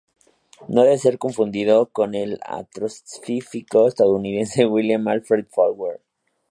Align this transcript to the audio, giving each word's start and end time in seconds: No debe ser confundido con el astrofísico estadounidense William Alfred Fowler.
No 0.67 0.81
debe 0.81 0.97
ser 0.97 1.19
confundido 1.19 1.91
con 1.91 2.15
el 2.15 2.39
astrofísico 2.43 3.87
estadounidense 3.87 4.65
William 4.65 5.07
Alfred 5.07 5.45
Fowler. 5.51 6.01